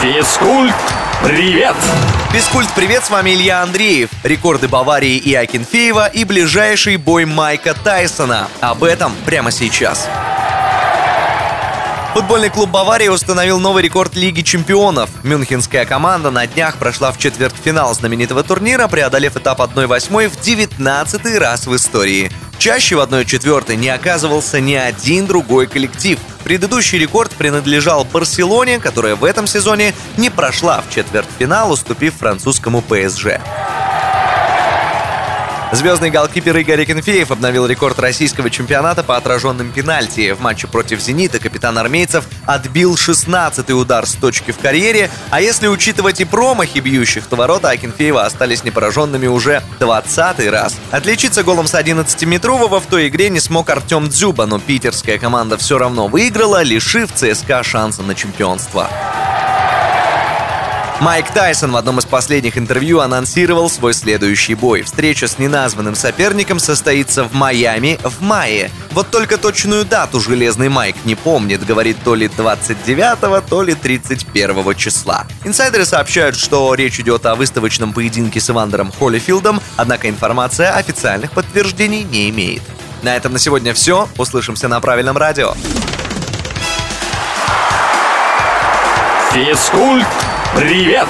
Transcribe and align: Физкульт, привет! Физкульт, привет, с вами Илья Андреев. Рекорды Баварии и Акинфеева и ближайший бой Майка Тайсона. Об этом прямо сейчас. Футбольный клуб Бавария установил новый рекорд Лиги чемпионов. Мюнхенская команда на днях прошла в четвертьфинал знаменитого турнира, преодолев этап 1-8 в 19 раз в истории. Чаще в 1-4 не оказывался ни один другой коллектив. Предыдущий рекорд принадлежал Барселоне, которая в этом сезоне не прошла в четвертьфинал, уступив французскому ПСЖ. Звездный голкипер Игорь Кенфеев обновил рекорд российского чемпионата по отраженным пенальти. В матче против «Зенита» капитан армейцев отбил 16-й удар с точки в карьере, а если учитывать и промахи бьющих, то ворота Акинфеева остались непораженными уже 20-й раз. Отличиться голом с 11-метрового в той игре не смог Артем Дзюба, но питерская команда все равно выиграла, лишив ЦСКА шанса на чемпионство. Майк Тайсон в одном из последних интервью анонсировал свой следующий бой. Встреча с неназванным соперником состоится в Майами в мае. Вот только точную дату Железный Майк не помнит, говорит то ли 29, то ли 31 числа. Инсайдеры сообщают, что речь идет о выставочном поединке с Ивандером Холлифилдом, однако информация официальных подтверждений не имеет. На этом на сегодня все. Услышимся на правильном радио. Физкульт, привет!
Физкульт, 0.00 0.74
привет! 1.22 1.76
Физкульт, 2.32 2.70
привет, 2.74 3.04
с 3.04 3.10
вами 3.10 3.34
Илья 3.34 3.62
Андреев. 3.62 4.08
Рекорды 4.22 4.66
Баварии 4.66 5.18
и 5.18 5.34
Акинфеева 5.34 6.06
и 6.06 6.24
ближайший 6.24 6.96
бой 6.96 7.26
Майка 7.26 7.74
Тайсона. 7.74 8.48
Об 8.60 8.82
этом 8.82 9.12
прямо 9.26 9.50
сейчас. 9.50 10.08
Футбольный 12.14 12.48
клуб 12.48 12.70
Бавария 12.70 13.10
установил 13.10 13.60
новый 13.60 13.82
рекорд 13.82 14.16
Лиги 14.16 14.40
чемпионов. 14.40 15.10
Мюнхенская 15.22 15.84
команда 15.84 16.30
на 16.30 16.46
днях 16.46 16.76
прошла 16.76 17.12
в 17.12 17.18
четвертьфинал 17.18 17.92
знаменитого 17.92 18.42
турнира, 18.42 18.88
преодолев 18.88 19.36
этап 19.36 19.60
1-8 19.60 20.30
в 20.30 20.40
19 20.40 21.38
раз 21.38 21.66
в 21.66 21.76
истории. 21.76 22.32
Чаще 22.60 22.94
в 22.94 23.00
1-4 23.00 23.74
не 23.76 23.88
оказывался 23.88 24.60
ни 24.60 24.74
один 24.74 25.26
другой 25.26 25.66
коллектив. 25.66 26.18
Предыдущий 26.44 26.98
рекорд 26.98 27.30
принадлежал 27.30 28.04
Барселоне, 28.04 28.78
которая 28.78 29.16
в 29.16 29.24
этом 29.24 29.46
сезоне 29.46 29.94
не 30.18 30.28
прошла 30.28 30.82
в 30.86 30.94
четвертьфинал, 30.94 31.72
уступив 31.72 32.16
французскому 32.16 32.82
ПСЖ. 32.82 33.40
Звездный 35.72 36.10
голкипер 36.10 36.56
Игорь 36.56 36.84
Кенфеев 36.84 37.30
обновил 37.30 37.64
рекорд 37.64 38.00
российского 38.00 38.50
чемпионата 38.50 39.04
по 39.04 39.16
отраженным 39.16 39.70
пенальти. 39.70 40.32
В 40.32 40.40
матче 40.40 40.66
против 40.66 41.00
«Зенита» 41.00 41.38
капитан 41.38 41.78
армейцев 41.78 42.24
отбил 42.44 42.96
16-й 42.96 43.72
удар 43.72 44.04
с 44.04 44.14
точки 44.14 44.50
в 44.50 44.58
карьере, 44.58 45.08
а 45.30 45.40
если 45.40 45.68
учитывать 45.68 46.20
и 46.20 46.24
промахи 46.24 46.80
бьющих, 46.80 47.24
то 47.26 47.36
ворота 47.36 47.70
Акинфеева 47.70 48.24
остались 48.24 48.64
непораженными 48.64 49.28
уже 49.28 49.62
20-й 49.78 50.50
раз. 50.50 50.76
Отличиться 50.90 51.44
голом 51.44 51.68
с 51.68 51.74
11-метрового 51.74 52.80
в 52.80 52.86
той 52.86 53.06
игре 53.06 53.30
не 53.30 53.38
смог 53.38 53.70
Артем 53.70 54.08
Дзюба, 54.08 54.46
но 54.46 54.58
питерская 54.58 55.18
команда 55.18 55.56
все 55.56 55.78
равно 55.78 56.08
выиграла, 56.08 56.64
лишив 56.64 57.12
ЦСКА 57.14 57.62
шанса 57.62 58.02
на 58.02 58.16
чемпионство. 58.16 58.90
Майк 61.00 61.30
Тайсон 61.30 61.72
в 61.72 61.76
одном 61.76 61.98
из 61.98 62.04
последних 62.04 62.58
интервью 62.58 63.00
анонсировал 63.00 63.70
свой 63.70 63.94
следующий 63.94 64.54
бой. 64.54 64.82
Встреча 64.82 65.28
с 65.28 65.38
неназванным 65.38 65.94
соперником 65.94 66.58
состоится 66.58 67.24
в 67.24 67.32
Майами 67.32 67.98
в 68.04 68.20
мае. 68.20 68.70
Вот 68.90 69.10
только 69.10 69.38
точную 69.38 69.86
дату 69.86 70.20
Железный 70.20 70.68
Майк 70.68 70.96
не 71.06 71.14
помнит, 71.14 71.64
говорит 71.64 71.96
то 72.04 72.14
ли 72.14 72.28
29, 72.28 73.46
то 73.48 73.62
ли 73.62 73.74
31 73.74 74.74
числа. 74.74 75.26
Инсайдеры 75.42 75.86
сообщают, 75.86 76.36
что 76.36 76.74
речь 76.74 77.00
идет 77.00 77.24
о 77.24 77.34
выставочном 77.34 77.94
поединке 77.94 78.38
с 78.38 78.50
Ивандером 78.50 78.92
Холлифилдом, 78.92 79.58
однако 79.76 80.10
информация 80.10 80.74
официальных 80.74 81.32
подтверждений 81.32 82.02
не 82.02 82.28
имеет. 82.28 82.62
На 83.02 83.16
этом 83.16 83.32
на 83.32 83.38
сегодня 83.38 83.72
все. 83.72 84.06
Услышимся 84.18 84.68
на 84.68 84.78
правильном 84.80 85.16
радио. 85.16 85.54
Физкульт, 89.32 90.06
привет! 90.54 91.08